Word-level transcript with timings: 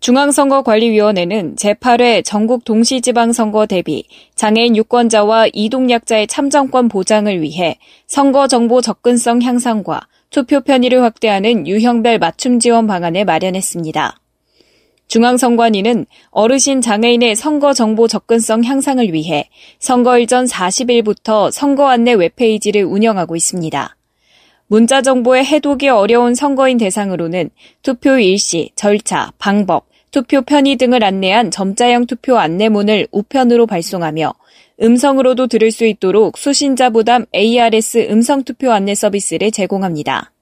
중앙선거관리위원회는 0.00 1.56
제8회 1.56 2.24
전국 2.24 2.64
동시지방선거 2.64 3.66
대비 3.66 4.04
장애인 4.34 4.74
유권자와 4.74 5.48
이동약자의 5.52 6.26
참정권 6.26 6.88
보장을 6.88 7.42
위해 7.42 7.78
선거 8.06 8.48
정보 8.48 8.80
접근성 8.80 9.42
향상과 9.42 10.08
투표 10.30 10.60
편의를 10.62 11.02
확대하는 11.02 11.66
유형별 11.66 12.18
맞춤 12.18 12.60
지원 12.60 12.86
방안을 12.86 13.26
마련했습니다. 13.26 14.16
중앙선관위는 15.08 16.06
어르신 16.30 16.80
장애인의 16.80 17.36
선거 17.36 17.74
정보 17.74 18.08
접근성 18.08 18.64
향상을 18.64 19.12
위해 19.12 19.50
선거일 19.80 20.26
전 20.26 20.46
40일부터 20.46 21.50
선거 21.50 21.88
안내 21.88 22.14
웹페이지를 22.14 22.84
운영하고 22.84 23.36
있습니다. 23.36 23.96
문자 24.66 25.02
정보의 25.02 25.44
해독이 25.44 25.88
어려운 25.88 26.36
선거인 26.36 26.78
대상으로는 26.78 27.50
투표 27.82 28.20
일시, 28.20 28.70
절차, 28.76 29.32
방법, 29.36 29.89
투표 30.10 30.42
편의 30.42 30.76
등을 30.76 31.04
안내한 31.04 31.50
점자형 31.50 32.06
투표 32.06 32.38
안내문을 32.38 33.08
우편으로 33.12 33.66
발송하며 33.66 34.32
음성으로도 34.82 35.46
들을 35.46 35.70
수 35.70 35.84
있도록 35.84 36.38
수신자 36.38 36.90
부담 36.90 37.26
ARS 37.34 38.08
음성 38.10 38.42
투표 38.42 38.72
안내 38.72 38.94
서비스를 38.94 39.50
제공합니다. 39.50 40.32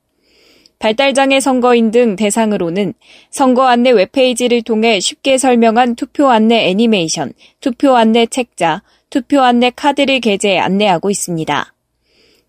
발달장애 0.78 1.40
선거인 1.40 1.90
등 1.90 2.14
대상으로는 2.14 2.94
선거 3.30 3.66
안내 3.66 3.90
웹페이지를 3.90 4.62
통해 4.62 5.00
쉽게 5.00 5.36
설명한 5.36 5.96
투표 5.96 6.28
안내 6.28 6.68
애니메이션, 6.68 7.32
투표 7.60 7.96
안내 7.96 8.26
책자, 8.26 8.82
투표 9.10 9.40
안내 9.40 9.70
카드를 9.74 10.20
게재해 10.20 10.58
안내하고 10.58 11.10
있습니다. 11.10 11.74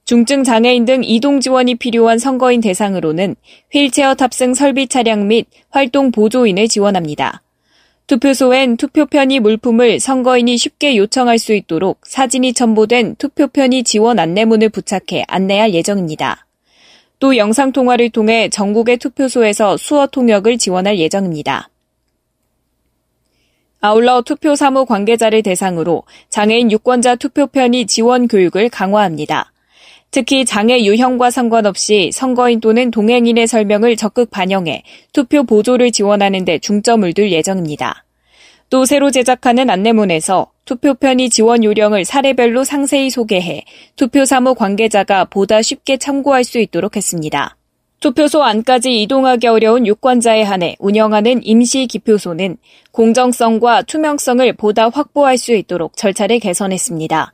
중증 0.09 0.43
장애인 0.43 0.85
등 0.85 1.03
이동 1.03 1.39
지원이 1.39 1.75
필요한 1.75 2.17
선거인 2.17 2.61
대상으로는 2.61 3.35
휠체어 3.71 4.15
탑승 4.15 4.55
설비 4.55 4.87
차량 4.87 5.27
및 5.27 5.45
활동 5.69 6.09
보조인을 6.09 6.67
지원합니다. 6.67 7.43
투표소엔 8.07 8.77
투표 8.77 9.05
편의 9.05 9.39
물품을 9.39 9.99
선거인이 9.99 10.57
쉽게 10.57 10.97
요청할 10.97 11.37
수 11.37 11.53
있도록 11.53 11.99
사진이 12.07 12.53
첨부된 12.53 13.17
투표 13.17 13.45
편의 13.45 13.83
지원 13.83 14.17
안내문을 14.17 14.69
부착해 14.69 15.25
안내할 15.27 15.75
예정입니다. 15.75 16.47
또 17.19 17.37
영상 17.37 17.71
통화를 17.71 18.09
통해 18.09 18.49
전국의 18.49 18.97
투표소에서 18.97 19.77
수어 19.77 20.07
통역을 20.07 20.57
지원할 20.57 20.97
예정입니다. 20.97 21.69
아울러 23.79 24.23
투표 24.23 24.55
사무 24.55 24.87
관계자를 24.87 25.43
대상으로 25.43 26.01
장애인 26.29 26.71
유권자 26.71 27.17
투표 27.17 27.45
편의 27.45 27.85
지원 27.85 28.27
교육을 28.27 28.69
강화합니다. 28.69 29.51
특히 30.11 30.43
장애 30.43 30.83
유형과 30.83 31.29
상관없이 31.29 32.09
선거인 32.11 32.59
또는 32.59 32.89
동행인의 32.91 33.47
설명을 33.47 33.95
적극 33.95 34.31
반영해 34.31 34.83
투표 35.13 35.43
보조를 35.43 35.91
지원하는 35.91 36.45
데 36.45 36.57
중점을 36.57 37.11
둘 37.13 37.31
예정입니다. 37.31 38.05
또 38.69 38.85
새로 38.85 39.09
제작하는 39.11 39.69
안내문에서 39.69 40.51
투표 40.65 40.93
편의 40.93 41.29
지원 41.29 41.63
요령을 41.63 42.05
사례별로 42.05 42.63
상세히 42.63 43.09
소개해 43.09 43.65
투표 43.95 44.25
사무 44.25 44.53
관계자가 44.53 45.25
보다 45.25 45.61
쉽게 45.61 45.97
참고할 45.97 46.43
수 46.43 46.59
있도록 46.59 46.95
했습니다. 46.95 47.55
투표소 47.99 48.43
안까지 48.43 49.01
이동하기 49.01 49.47
어려운 49.47 49.85
유권자에 49.85 50.43
한해 50.43 50.75
운영하는 50.79 51.41
임시 51.43 51.85
기표소는 51.85 52.57
공정성과 52.91 53.81
투명성을 53.83 54.53
보다 54.53 54.87
확보할 54.89 55.37
수 55.37 55.53
있도록 55.53 55.97
절차를 55.97 56.39
개선했습니다. 56.39 57.33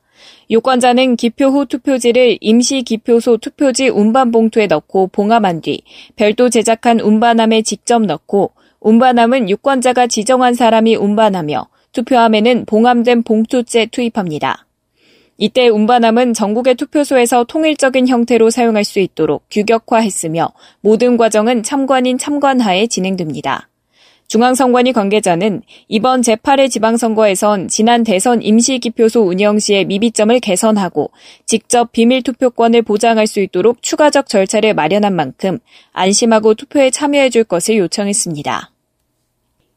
유권자는 0.50 1.16
기표 1.16 1.48
후 1.48 1.66
투표지를 1.66 2.38
임시 2.42 2.84
기표소 2.84 3.38
투표지 3.38 3.90
운반 3.90 4.31
봉투에 4.31 4.68
넣고 4.68 5.08
봉함한 5.08 5.62
뒤 5.62 5.81
별도 6.16 6.50
제작한 6.50 7.00
운반함에 7.00 7.62
직접 7.62 8.02
넣고 8.02 8.52
운반함은 8.80 9.50
유권자가 9.50 10.08
지정한 10.08 10.53
사람이 10.53 10.96
운반하며 10.96 11.68
투표함에는 11.92 12.66
봉함된 12.66 13.24
봉투째 13.24 13.88
투입합니다. 13.88 14.66
이때 15.38 15.68
운반함은 15.68 16.34
전국의 16.34 16.76
투표소에서 16.76 17.44
통일적인 17.46 18.08
형태로 18.08 18.50
사용할 18.50 18.84
수 18.84 19.00
있도록 19.00 19.44
규격화했으며 19.52 20.52
모든 20.82 21.18
과정은 21.18 21.64
참관인 21.64 22.18
참관하에 22.18 22.88
진행됩니다. 22.88 23.70
중앙선관위 24.28 24.94
관계자는 24.94 25.62
이번 25.88 26.22
제8회 26.22 26.72
지방선거에선 26.72 27.68
지난 27.68 28.03
대선 28.03 28.41
임시기표소 28.41 29.22
운영 29.22 29.59
시의 29.59 29.86
미비점을 29.86 30.40
개선하고 30.40 31.12
직접 31.46 31.91
비밀투표권을 31.91 32.81
보장할 32.81 33.28
수 33.28 33.40
있도록 33.40 33.81
추가적 33.81 34.28
절차를 34.28 34.74
마련한 34.74 35.16
만큼 35.16 35.59
안심하고 35.94 36.56
투표에 36.56 36.90
참여해 36.90 37.30
줄 37.30 37.44
것을 37.44 37.78
요청했습니다. 37.78 38.72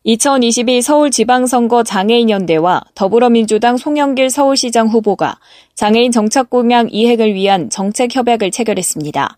2022 0.04 0.80
서울지방선거 0.80 1.82
장애인연대와 1.82 2.82
더불어민주당 2.94 3.76
송영길 3.76 4.30
서울시장 4.30 4.88
후보가 4.88 5.38
장애인 5.74 6.12
정착 6.12 6.48
공약 6.48 6.88
이행을 6.90 7.34
위한 7.34 7.68
정책 7.68 8.16
협약을 8.16 8.50
체결했습니다. 8.50 9.36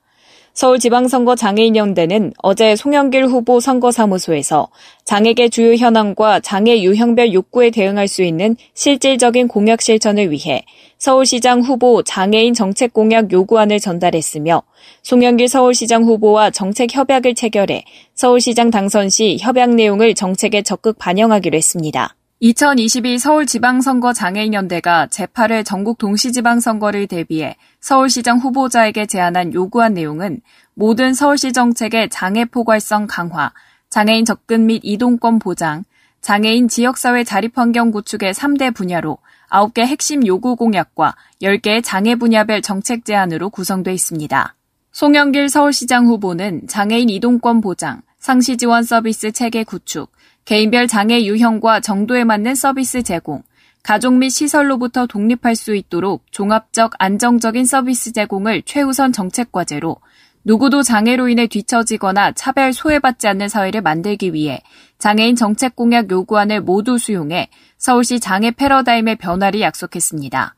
서울지방선거 0.54 1.36
장애인연대는 1.36 2.32
어제 2.42 2.76
송영길 2.76 3.26
후보 3.26 3.60
선거사무소에서 3.60 4.68
장애계 5.04 5.48
주요 5.48 5.74
현황과 5.74 6.40
장애 6.40 6.82
유형별 6.82 7.32
욕구에 7.32 7.70
대응할 7.70 8.08
수 8.08 8.22
있는 8.22 8.56
실질적인 8.74 9.48
공약 9.48 9.80
실천을 9.80 10.30
위해 10.30 10.64
서울시장 10.98 11.62
후보 11.62 12.02
장애인 12.02 12.52
정책 12.52 12.92
공약 12.92 13.32
요구안을 13.32 13.80
전달했으며 13.80 14.62
송영길 15.02 15.48
서울시장 15.48 16.04
후보와 16.04 16.50
정책 16.50 16.94
협약을 16.94 17.34
체결해 17.34 17.84
서울시장 18.14 18.70
당선 18.70 19.08
시 19.08 19.38
협약 19.40 19.70
내용을 19.70 20.14
정책에 20.14 20.62
적극 20.62 20.98
반영하기로 20.98 21.56
했습니다. 21.56 22.14
2022 22.42 23.18
서울지방선거 23.18 24.14
장애인연대가 24.14 25.08
제8회 25.08 25.62
전국 25.62 25.98
동시지방선거를 25.98 27.06
대비해 27.06 27.54
서울시장 27.80 28.38
후보자에게 28.38 29.04
제안한 29.04 29.52
요구한 29.52 29.92
내용은 29.92 30.40
모든 30.72 31.12
서울시 31.12 31.52
정책의 31.52 32.08
장애 32.08 32.46
포괄성 32.46 33.06
강화, 33.08 33.52
장애인 33.90 34.24
접근 34.24 34.64
및 34.64 34.80
이동권 34.84 35.38
보장, 35.38 35.84
장애인 36.22 36.68
지역사회 36.68 37.24
자립환경 37.24 37.90
구축의 37.90 38.32
3대 38.32 38.74
분야로 38.74 39.18
9개 39.50 39.80
핵심 39.80 40.26
요구 40.26 40.56
공약과 40.56 41.16
10개의 41.42 41.84
장애 41.84 42.14
분야별 42.14 42.62
정책 42.62 43.04
제안으로 43.04 43.50
구성돼 43.50 43.92
있습니다. 43.92 44.54
송영길 44.92 45.50
서울시장 45.50 46.06
후보는 46.06 46.68
장애인 46.68 47.10
이동권 47.10 47.60
보장, 47.60 48.00
상시 48.18 48.56
지원 48.56 48.82
서비스 48.82 49.30
체계 49.30 49.62
구축, 49.62 50.10
개인별 50.44 50.88
장애 50.88 51.24
유형과 51.24 51.80
정도에 51.80 52.24
맞는 52.24 52.54
서비스 52.54 53.02
제공, 53.02 53.42
가족 53.82 54.14
및 54.14 54.30
시설로부터 54.30 55.06
독립할 55.06 55.56
수 55.56 55.74
있도록 55.74 56.24
종합적 56.30 56.92
안정적인 56.98 57.64
서비스 57.64 58.12
제공을 58.12 58.62
최우선 58.62 59.12
정책 59.12 59.52
과제로 59.52 59.96
누구도 60.44 60.82
장애로 60.82 61.28
인해 61.28 61.46
뒤처지거나 61.46 62.32
차별 62.32 62.72
소외받지 62.72 63.28
않는 63.28 63.48
사회를 63.48 63.82
만들기 63.82 64.32
위해 64.32 64.62
장애인 64.98 65.36
정책 65.36 65.76
공약 65.76 66.10
요구안을 66.10 66.62
모두 66.62 66.98
수용해 66.98 67.48
서울시 67.78 68.20
장애 68.20 68.50
패러다임의 68.50 69.16
변화를 69.16 69.60
약속했습니다. 69.60 70.54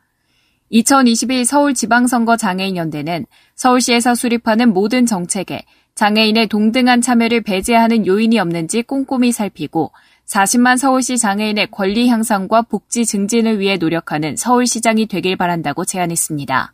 2022 0.71 1.45
서울지방선거 1.45 2.37
장애인연대는 2.37 3.27
서울시에서 3.56 4.15
수립하는 4.15 4.73
모든 4.73 5.05
정책에 5.05 5.65
장애인의 5.94 6.49
동등한 6.49 7.00
참여를 7.00 7.43
배제하는 7.43 8.06
요인이 8.06 8.39
없는지 8.39 8.83
꼼꼼히 8.83 9.31
살피고 9.31 9.93
40만 10.27 10.79
서울시 10.79 11.19
장애인의 11.19 11.71
권리 11.71 12.09
향상과 12.09 12.62
복지 12.62 13.05
증진을 13.05 13.59
위해 13.61 13.77
노력하는 13.77 14.37
서울시장이 14.37 15.06
되길 15.06 15.37
바란다고 15.37 15.85
제안했습니다. 15.85 16.73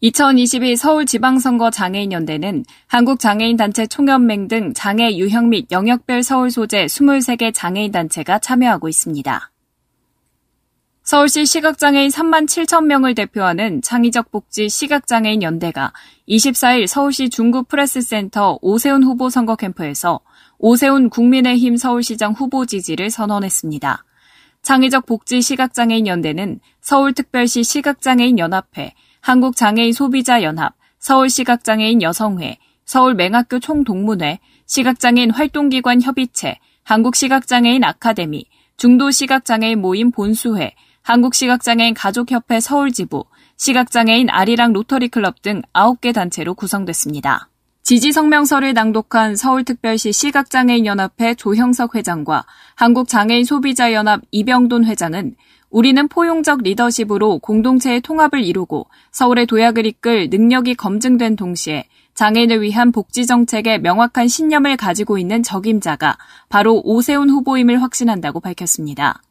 2022 0.00 0.76
서울지방선거 0.76 1.70
장애인연대는 1.70 2.64
한국장애인단체 2.86 3.86
총연맹 3.86 4.48
등 4.48 4.72
장애 4.74 5.16
유형 5.16 5.48
및 5.48 5.66
영역별 5.70 6.22
서울 6.22 6.50
소재 6.50 6.86
23개 6.86 7.52
장애인단체가 7.52 8.38
참여하고 8.38 8.88
있습니다. 8.88 9.50
서울시 11.06 11.46
시각장애인 11.46 12.10
3만 12.10 12.46
7천 12.46 12.86
명을 12.86 13.14
대표하는 13.14 13.80
창의적 13.80 14.32
복지 14.32 14.68
시각장애인 14.68 15.40
연대가 15.40 15.92
24일 16.28 16.88
서울시 16.88 17.30
중구 17.30 17.62
프레스센터 17.68 18.58
오세훈 18.60 19.04
후보 19.04 19.30
선거 19.30 19.54
캠프에서 19.54 20.18
오세훈 20.58 21.08
국민의힘 21.08 21.76
서울시장 21.76 22.32
후보 22.32 22.66
지지를 22.66 23.10
선언했습니다. 23.10 24.04
창의적 24.62 25.06
복지 25.06 25.42
시각장애인 25.42 26.08
연대는 26.08 26.58
서울특별시 26.80 27.62
시각장애인 27.62 28.40
연합회, 28.40 28.92
한국장애인 29.20 29.92
소비자 29.92 30.42
연합, 30.42 30.74
서울시각장애인 30.98 32.02
여성회, 32.02 32.58
서울맹학교 32.84 33.60
총동문회, 33.60 34.40
시각장애인 34.66 35.30
활동기관 35.30 36.02
협의체, 36.02 36.58
한국시각장애인 36.82 37.84
아카데미, 37.84 38.46
중도시각장애인 38.76 39.80
모임 39.80 40.10
본수회, 40.10 40.74
한국시각장애인 41.06 41.94
가족협회 41.94 42.58
서울지부, 42.58 43.26
시각장애인 43.56 44.28
아리랑 44.28 44.72
로터리클럽 44.72 45.40
등 45.40 45.62
9개 45.72 46.12
단체로 46.12 46.54
구성됐습니다. 46.54 47.48
지지 47.84 48.10
성명서를 48.10 48.74
낭독한 48.74 49.36
서울특별시 49.36 50.12
시각장애인연합회 50.12 51.36
조형석 51.36 51.94
회장과 51.94 52.44
한국장애인 52.74 53.44
소비자연합 53.44 54.22
이병돈 54.32 54.84
회장은 54.84 55.36
우리는 55.70 56.08
포용적 56.08 56.62
리더십으로 56.62 57.38
공동체의 57.38 58.00
통합을 58.00 58.42
이루고 58.42 58.88
서울의 59.12 59.46
도약을 59.46 59.86
이끌 59.86 60.28
능력이 60.28 60.74
검증된 60.74 61.36
동시에 61.36 61.84
장애인을 62.14 62.62
위한 62.62 62.90
복지 62.90 63.26
정책에 63.26 63.78
명확한 63.78 64.26
신념을 64.26 64.76
가지고 64.76 65.18
있는 65.18 65.44
적임자가 65.44 66.18
바로 66.48 66.80
오세훈 66.82 67.30
후보임을 67.30 67.80
확신한다고 67.80 68.40
밝혔습니다. 68.40 69.22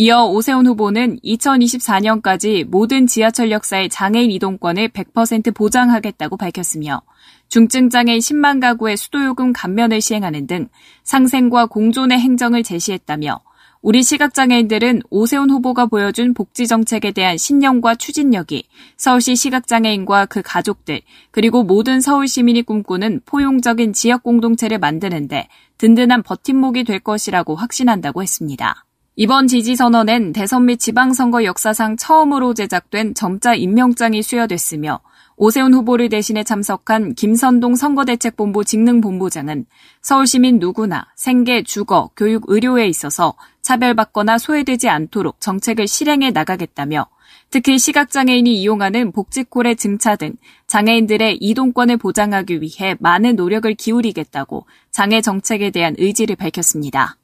이어 0.00 0.26
오세훈 0.26 0.64
후보는 0.64 1.18
2024년까지 1.24 2.64
모든 2.64 3.08
지하철 3.08 3.50
역사의 3.50 3.88
장애인 3.88 4.30
이동권을 4.30 4.90
100% 4.90 5.52
보장하겠다고 5.52 6.36
밝혔으며 6.36 7.02
중증장애인 7.48 8.20
10만 8.20 8.60
가구의 8.60 8.96
수도요금 8.96 9.52
감면을 9.52 10.00
시행하는 10.00 10.46
등 10.46 10.68
상생과 11.02 11.66
공존의 11.66 12.16
행정을 12.16 12.62
제시했다며 12.62 13.40
우리 13.82 14.04
시각장애인들은 14.04 15.02
오세훈 15.10 15.50
후보가 15.50 15.86
보여준 15.86 16.32
복지 16.32 16.68
정책에 16.68 17.10
대한 17.10 17.36
신념과 17.36 17.96
추진력이 17.96 18.68
서울시 18.96 19.34
시각장애인과 19.34 20.26
그 20.26 20.42
가족들 20.42 21.00
그리고 21.32 21.64
모든 21.64 22.00
서울 22.00 22.28
시민이 22.28 22.62
꿈꾸는 22.62 23.22
포용적인 23.26 23.94
지역 23.94 24.22
공동체를 24.22 24.78
만드는데 24.78 25.48
든든한 25.78 26.22
버팀목이 26.22 26.84
될 26.84 27.00
것이라고 27.00 27.56
확신한다고 27.56 28.22
했습니다. 28.22 28.84
이번 29.20 29.48
지지선언엔 29.48 30.32
대선 30.32 30.66
및 30.66 30.78
지방선거 30.78 31.42
역사상 31.42 31.96
처음으로 31.96 32.54
제작된 32.54 33.14
점자 33.14 33.52
임명장이 33.52 34.22
수여됐으며 34.22 35.00
오세훈 35.36 35.74
후보를 35.74 36.08
대신해 36.08 36.44
참석한 36.44 37.16
김선동 37.16 37.74
선거대책본부 37.74 38.64
직능본부장은 38.64 39.66
서울시민 40.02 40.60
누구나 40.60 41.08
생계, 41.16 41.64
주거, 41.64 42.10
교육, 42.16 42.44
의료에 42.46 42.86
있어서 42.86 43.34
차별받거나 43.60 44.38
소외되지 44.38 44.88
않도록 44.88 45.40
정책을 45.40 45.88
실행해 45.88 46.30
나가겠다며 46.30 47.08
특히 47.50 47.76
시각장애인이 47.76 48.54
이용하는 48.54 49.10
복지콜의 49.10 49.74
증차 49.74 50.14
등 50.14 50.34
장애인들의 50.68 51.38
이동권을 51.40 51.96
보장하기 51.96 52.60
위해 52.62 52.94
많은 53.00 53.34
노력을 53.34 53.74
기울이겠다고 53.74 54.68
장애 54.92 55.20
정책에 55.20 55.70
대한 55.70 55.96
의지를 55.98 56.36
밝혔습니다. 56.36 57.16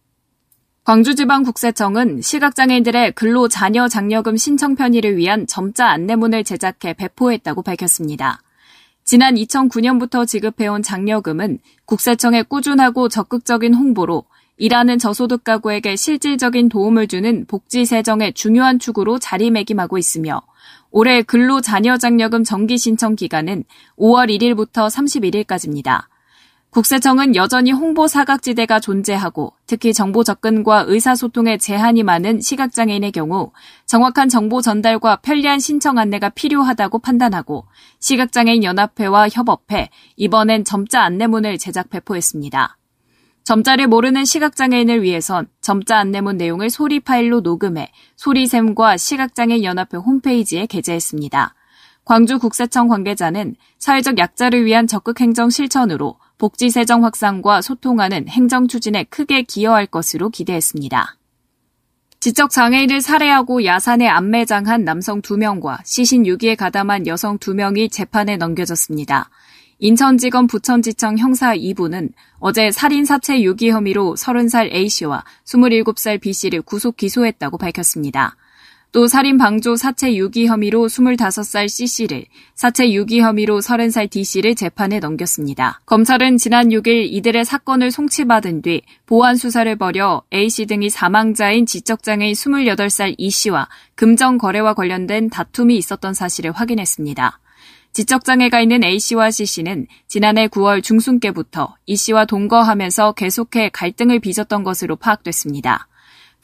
광주지방국세청은 0.85 2.21
시각장애인들의 2.21 3.13
근로 3.13 3.49
자녀 3.49 3.89
장려금 3.89 4.37
신청 4.37 4.75
편의를 4.75 5.17
위한 5.17 5.47
점자 5.47 5.89
안내문을 5.89 6.45
제작해 6.45 6.93
배포했다고 6.93 7.63
밝혔습니다. 7.63 8.43
지난 9.03 9.35
2009년부터 9.35 10.27
지급해온 10.27 10.83
장려금은 10.83 11.59
국세청의 11.87 12.45
꾸준하고 12.45 13.09
적극적인 13.09 13.73
홍보로 13.73 14.25
일하는 14.59 14.99
저소득 14.99 15.43
가구에게 15.43 15.97
실질적인 15.97 16.69
도움을 16.69 17.09
주는 17.09 17.47
복지 17.47 17.87
세정의 17.87 18.35
중요한 18.35 18.79
축으로 18.79 19.19
자리매김하고 19.19 19.97
있으며 19.97 20.43
올해 20.91 21.23
근로 21.23 21.63
자녀 21.63 21.97
장려금 21.97 22.45
정기 22.45 22.77
신청 22.77 23.17
기간은 23.17 23.65
5월 23.97 24.29
1일부터 24.29 24.91
31일까지입니다. 24.91 26.14
국세청은 26.75 27.37
여전히 27.37 27.71
홍보 27.71 28.09
사각지대가 28.09 28.81
존재하고 28.81 29.53
특히 29.65 29.93
정보 29.93 30.25
접근과 30.25 30.87
의사소통에 30.89 31.57
제한이 31.57 32.03
많은 32.03 32.41
시각장애인의 32.41 33.13
경우 33.13 33.53
정확한 33.87 34.29
정보 34.29 34.61
전달과 34.61 35.21
편리한 35.23 35.61
신청 35.61 35.99
안내가 35.99 36.31
필요하다고 36.31 36.99
판단하고 36.99 37.67
시각장애인 38.01 38.65
연합회와 38.65 39.29
협업해 39.29 39.91
이번엔 40.17 40.65
점자 40.65 41.03
안내문을 41.03 41.59
제작 41.59 41.91
배포했습니다. 41.91 42.77
점자를 43.45 43.87
모르는 43.87 44.25
시각장애인을 44.25 45.05
위해선 45.05 45.47
점자 45.61 45.99
안내문 45.99 46.39
내용을 46.39 46.71
소리 46.71 46.99
파일로 46.99 47.43
녹음해 47.43 47.93
소리샘과 48.17 48.97
시각장애인 48.97 49.63
연합회 49.63 49.97
홈페이지에 49.99 50.67
게재했습니다. 50.67 51.55
광주국세청 52.05 52.89
관계자는 52.89 53.55
사회적 53.79 54.19
약자를 54.19 54.65
위한 54.65 54.89
적극 54.89 55.21
행정 55.21 55.51
실천으로 55.51 56.17
복지 56.45 56.69
세정 56.69 57.05
확산과 57.07 57.63
소통하는 57.63 58.29
행정 58.29 58.69
추진에 58.69 59.05
크게 59.05 59.45
기여할 59.45 59.87
것으로 59.87 60.29
기대했습니다. 60.29 61.17
지적 62.21 62.51
장애인을 62.51 63.01
살해하고 63.01 63.65
야산에 63.65 64.07
안매장한 64.07 64.85
남성 64.85 65.23
2명과 65.23 65.79
시신 65.87 66.27
유기에 66.27 66.55
가담한 66.55 67.07
여성 67.07 67.39
2명이 67.39 67.91
재판에 67.91 68.37
넘겨졌습니다. 68.37 69.31
인천지검 69.79 70.47
부천지청 70.47 71.17
형사 71.17 71.57
2부는 71.57 72.11
어제 72.41 72.71
살인 72.71 73.07
사체 73.07 73.41
유기 73.41 73.71
혐의로 73.71 74.15
30살 74.15 74.71
A씨와 74.71 75.25
27살 75.47 76.21
B씨를 76.21 76.61
구속 76.61 76.99
기소했다고 76.99 77.57
밝혔습니다. 77.57 78.37
또 78.95 79.09
살인 79.09 79.39
방조 79.39 79.75
사체 79.75 80.15
유기 80.15 80.47
혐의로 80.47 80.87
25살 80.87 81.69
C씨를, 81.69 82.27
사체 82.55 82.93
유기 82.93 83.21
혐의로 83.21 83.59
30살 83.59 84.09
D씨를 84.09 84.55
재판에 84.55 85.01
넘겼습니다. 85.01 85.81
검찰은 85.85 86.37
지난 86.37 86.69
6일 86.69 87.09
이들의 87.13 87.45
사건을 87.45 87.91
송치받은 87.91 88.63
뒤 88.63 88.83
보안 89.05 89.35
수사를 89.35 89.75
벌여 89.75 90.23
A씨 90.33 90.67
등이 90.67 90.91
사망자인 90.91 91.67
지적장애인 91.67 92.35
28살 92.35 93.17
E씨와 93.19 93.69
금전 93.97 94.39
거래와 94.39 94.75
관련된 94.75 95.29
다툼이 95.29 95.77
있었던 95.77 96.15
사실을 96.15 96.53
확인했습니다. 96.53 97.41
지적장애가 97.95 98.61
있는 98.61 98.85
A씨와 98.85 99.33
C씨는 99.33 99.89
지난해 100.07 100.47
9월 100.47 100.85
중순께부터 100.85 101.75
E씨와 101.87 102.27
동거하면서 102.27 103.15
계속해 103.15 103.71
갈등을 103.73 104.21
빚었던 104.21 104.63
것으로 104.63 104.95
파악됐습니다. 104.95 105.89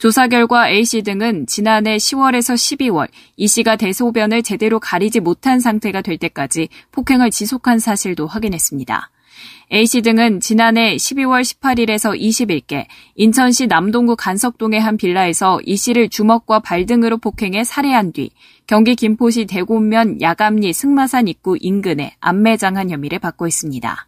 조사 0.01 0.27
결과 0.27 0.67
A씨 0.67 1.03
등은 1.03 1.45
지난해 1.45 1.97
10월에서 1.97 2.55
12월 2.55 3.07
E씨가 3.37 3.75
대소변을 3.75 4.41
제대로 4.41 4.79
가리지 4.79 5.19
못한 5.19 5.59
상태가 5.59 6.01
될 6.01 6.17
때까지 6.17 6.69
폭행을 6.91 7.29
지속한 7.29 7.77
사실도 7.77 8.25
확인했습니다. 8.25 9.11
A씨 9.71 10.01
등은 10.01 10.39
지난해 10.39 10.95
12월 10.95 11.43
18일에서 11.43 12.19
20일께 12.19 12.87
인천시 13.13 13.67
남동구 13.67 14.15
간석동의 14.15 14.81
한 14.81 14.97
빌라에서 14.97 15.59
E씨를 15.63 16.09
주먹과 16.09 16.61
발 16.61 16.87
등으로 16.87 17.19
폭행해 17.19 17.63
살해한 17.63 18.11
뒤 18.11 18.31
경기 18.65 18.95
김포시 18.95 19.45
대곡면 19.45 20.19
야감리 20.19 20.73
승마산 20.73 21.27
입구 21.27 21.57
인근에 21.59 22.15
안매장한 22.21 22.89
혐의를 22.89 23.19
받고 23.19 23.45
있습니다. 23.45 24.07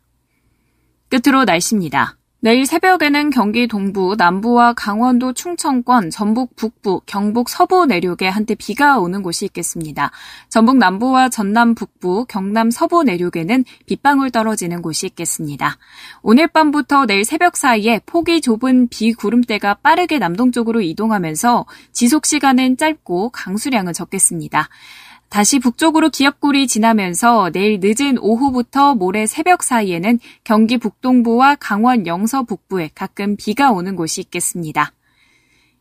끝으로 1.10 1.44
날씨입니다. 1.44 2.18
내일 2.44 2.66
새벽에는 2.66 3.30
경기 3.30 3.70
동부, 3.70 4.16
남부와 4.18 4.74
강원도 4.74 5.32
충청권, 5.32 6.10
전북 6.10 6.58
북부, 6.58 7.00
경북 7.06 7.48
서부 7.48 7.86
내륙에 7.86 8.28
한때 8.28 8.54
비가 8.54 9.00
오는 9.00 9.24
곳이 9.24 9.46
있겠습니다. 9.46 10.12
전북 10.50 10.76
남부와 10.76 11.30
전남 11.30 11.74
북부, 11.74 12.26
경남 12.26 12.70
서부 12.70 13.04
내륙에는 13.04 13.64
빗방울 13.86 14.30
떨어지는 14.32 14.82
곳이 14.82 15.06
있겠습니다. 15.08 15.78
오늘 16.22 16.50
밤부터 16.50 17.06
내일 17.06 17.24
새벽 17.24 17.56
사이에 17.56 18.02
폭이 18.06 18.42
좁은 18.42 18.90
비 18.90 19.14
구름대가 19.14 19.76
빠르게 19.76 20.20
남동쪽으로 20.20 20.82
이동하면서 20.82 21.66
지속 21.94 22.26
시간은 22.26 22.76
짧고 22.76 23.30
강수량은 23.30 23.94
적겠습니다. 23.94 24.68
다시 25.34 25.58
북쪽으로 25.58 26.12
기압골이 26.12 26.68
지나면서 26.68 27.50
내일 27.50 27.80
늦은 27.82 28.20
오후부터 28.20 28.94
모레 28.94 29.26
새벽 29.26 29.64
사이에는 29.64 30.20
경기 30.44 30.78
북동부와 30.78 31.56
강원 31.56 32.06
영서 32.06 32.44
북부에 32.44 32.92
가끔 32.94 33.36
비가 33.36 33.72
오는 33.72 33.96
곳이 33.96 34.22
있겠습니다. 34.22 34.94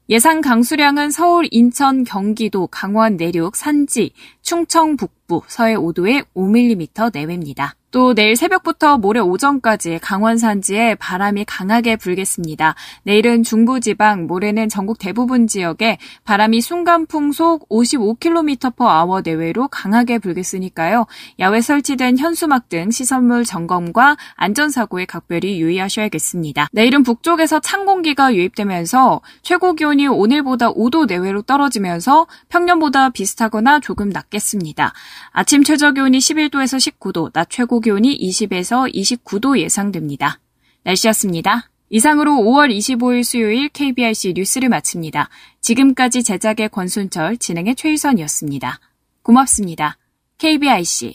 예상 0.09 0.41
강수량은 0.41 1.11
서울, 1.11 1.49
인천, 1.51 2.05
경기도, 2.05 2.67
강원 2.67 3.19
내륙, 3.19 3.55
산지, 3.55 4.13
충청 4.41 4.97
북부, 4.97 5.43
서해 5.47 5.75
5도에 5.75 6.25
5mm 6.35 7.11
내외입니다. 7.13 7.77
또 7.93 8.15
내일 8.15 8.37
새벽부터 8.37 8.97
모레 8.97 9.21
오전까지 9.21 9.99
강원 10.01 10.39
산지에 10.39 10.95
바람이 10.95 11.45
강하게 11.45 11.97
불겠습니다. 11.97 12.75
내일은 13.03 13.43
중부지방, 13.43 14.27
모레는 14.27 14.71
전국 14.71 14.99
대부분 14.99 15.47
지역에 15.47 15.99
바람이 16.25 16.63
순간 16.63 17.05
풍속 17.07 17.69
55km/h 17.69 19.23
내외로 19.23 19.69
강하게 19.69 20.19
불겠으니까요. 20.19 21.07
야외 21.39 21.61
설치된 21.61 22.17
현수막 22.17 22.71
등 22.71 22.91
시설물 22.91 23.45
점검과 23.45 24.17
안전사고에 24.37 25.05
각별히 25.05 25.61
유의하셔야겠습니다. 25.61 26.69
내일은 26.73 27.03
북쪽에서 27.03 27.61
찬 27.61 27.85
공기가 27.85 28.35
유입되면서 28.35 29.21
최고 29.43 29.75
기온이 29.75 30.07
오늘보다 30.07 30.73
5도 30.73 31.07
내외로 31.07 31.43
떨어지면서 31.43 32.27
평년보다 32.49 33.11
비슷하거나 33.11 33.81
조금 33.81 34.09
낮겠습니다. 34.09 34.95
아침 35.33 35.63
최저 35.63 35.93
기온이 35.93 36.17
11도에서 36.17 36.79
19도, 36.79 37.31
낮 37.35 37.51
최고 37.51 37.82
기온이 37.83 38.19
20에서 38.19 38.91
29도 38.95 39.59
예상됩니다. 39.59 40.41
날씨였습니다. 40.85 41.69
이상으로 41.91 42.33
5월 42.33 42.75
25일 42.75 43.23
수요일 43.23 43.69
KBRC 43.69 44.33
뉴스를 44.35 44.71
마칩니다. 44.71 45.29
지금까지 45.61 46.23
제작의 46.23 46.71
권순철, 46.71 47.37
진행의 47.37 47.77
최유선이었습니다. 47.77 48.81
고맙습니다. 49.23 49.99
KBRC 50.39 51.15